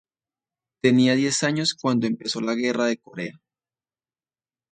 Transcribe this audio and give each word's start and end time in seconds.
Tenía 0.81 1.13
diez 1.13 1.43
años 1.43 1.75
cuando 1.75 2.07
empezó 2.07 2.41
la 2.41 2.55
Guerra 2.55 2.85
de 2.85 2.97
Corea. 2.97 3.39